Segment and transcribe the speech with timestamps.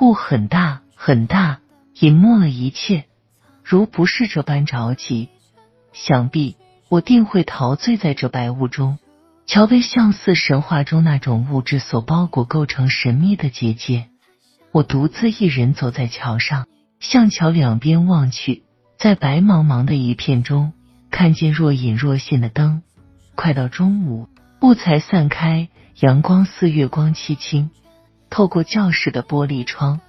[0.00, 1.60] 雾很大很大，
[2.00, 3.04] 隐没了一切。
[3.62, 5.28] 如不是这般着急，
[5.92, 6.56] 想必
[6.88, 8.98] 我定会陶醉在这白雾中。
[9.46, 14.08] 桥被像似神话中那种物质所包裹，构成神秘的结界。
[14.72, 16.66] 我独自一人走在桥上，
[16.98, 18.64] 向桥两边望去，
[18.98, 20.72] 在白茫茫的一片中，
[21.10, 22.82] 看见若隐若现的灯。
[23.36, 24.28] 快到中午，
[24.60, 25.68] 雾才散开，
[26.00, 27.70] 阳光似月光凄清，
[28.34, 30.00] 透过教室的玻璃窗，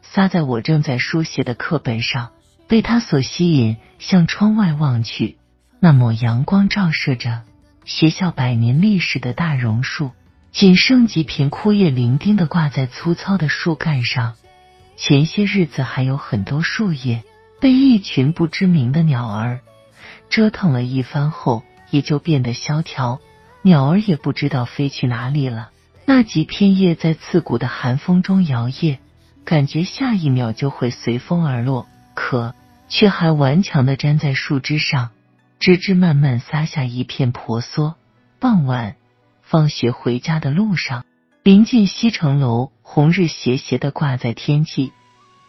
[0.00, 2.30] 洒在我正在书写的课本上，
[2.66, 5.36] 被它所吸引，向窗外望去，
[5.80, 7.42] 那抹阳光照射着。
[7.84, 10.12] 学校百年历史的大榕树，
[10.50, 14.36] 仅剩几片枯叶伶仃的挂在粗糙的树干上。
[14.96, 17.22] 前些日子还有很多树叶
[17.60, 19.60] 被一群不知名的鸟儿
[20.30, 23.20] 折腾了一番后，也就变得萧条。
[23.60, 25.68] 鸟儿也不知道飞去哪里了。
[26.06, 28.98] 那几片叶在刺骨的寒风中摇曳，
[29.44, 32.54] 感觉下一秒就会随风而落，可
[32.88, 35.10] 却还顽强的粘在树枝上。
[35.60, 37.94] 直至慢慢撒下一片婆娑。
[38.38, 38.96] 傍晚，
[39.40, 41.06] 放学回家的路上，
[41.42, 44.92] 临近西城楼，红日斜斜的挂在天际。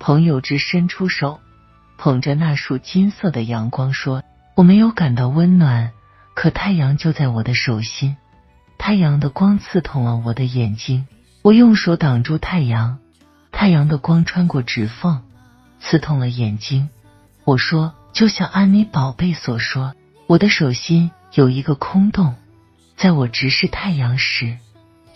[0.00, 1.38] 朋友之伸出手，
[1.96, 4.24] 捧着那束金色的阳光，说
[4.56, 5.92] ：“我没有感到温暖，
[6.34, 8.16] 可太阳就在我的手心。
[8.82, 11.06] 太阳的光刺痛了我的眼睛，
[11.42, 12.98] 我用手挡住太阳，
[13.52, 15.20] 太阳的光穿过指缝，
[15.80, 16.88] 刺痛了眼睛。”
[17.44, 19.94] 我说：“就像安妮宝贝所说。”
[20.26, 22.36] 我的手心有一个空洞，
[22.96, 24.56] 在我直视太阳时，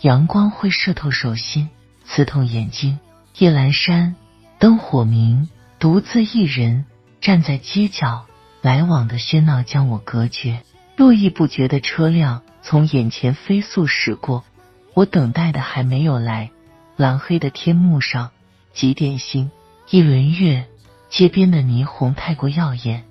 [0.01, 1.69] 阳光会射透手心，
[2.05, 2.99] 刺痛眼睛。
[3.39, 4.15] 夜阑珊，
[4.59, 5.49] 灯火明，
[5.79, 6.85] 独自一人
[7.19, 8.27] 站在街角，
[8.61, 10.61] 来往的喧闹将我隔绝。
[10.97, 14.45] 络绎不绝的车辆从眼前飞速驶过，
[14.93, 16.51] 我等待的还没有来。
[16.95, 18.31] 蓝黑的天幕上，
[18.73, 19.51] 几点星，
[19.89, 20.65] 一轮月，
[21.09, 23.03] 街边的霓虹太过耀眼，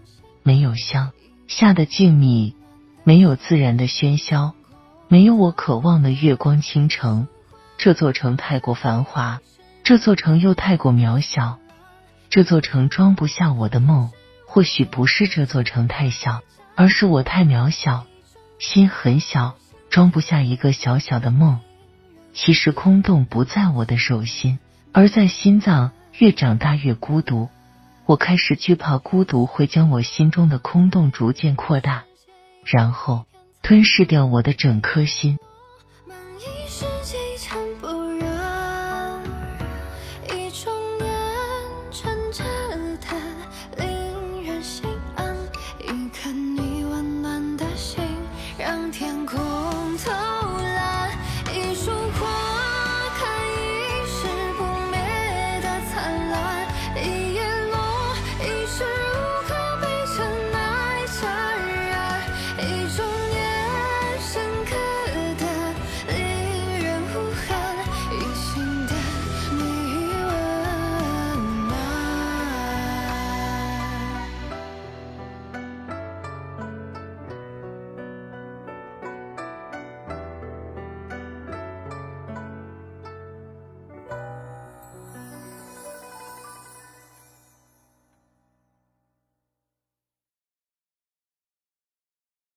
[0.43, 1.12] 没有香。
[1.47, 2.55] 下的静谧，
[3.03, 4.55] 没有自然的喧嚣，
[5.09, 7.28] 没有我渴望的月光倾城。
[7.77, 9.43] 这座城太过繁华，
[9.83, 11.59] 这座城又太过渺小。
[12.31, 14.11] 这座城装不下我的梦，
[14.47, 16.41] 或许不是这座城太小，
[16.77, 18.07] 而是我太渺小，
[18.59, 19.57] 心很小，
[19.91, 21.61] 装不下一个小小的梦。
[22.33, 24.59] 其实空洞不在我的手心，
[24.93, 25.93] 而在心脏。
[26.19, 27.49] 越长大越孤独。
[28.07, 32.05] 我开始惧怕孤独会将我心中的空洞逐渐扩大，
[32.65, 33.25] 然后
[33.62, 35.41] 吞噬掉我的整颗心。